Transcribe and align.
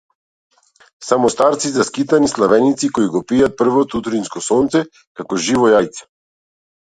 Само 1.07 1.29
старци 1.33 1.67
и 1.67 1.71
заскитани 1.75 2.29
славеници 2.31 2.89
кои 2.97 3.11
го 3.15 3.21
пијат 3.33 3.55
првото 3.61 3.99
утринско 4.01 4.43
сонце 4.47 4.81
како 5.21 5.39
живо 5.49 5.69
јајце. 5.75 6.09